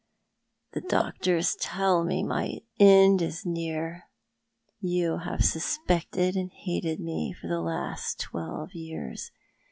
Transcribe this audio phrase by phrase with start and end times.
[0.73, 4.05] "The doctors tell me my end is near.
[4.79, 9.29] You have suspected and hated me for the last twelve years.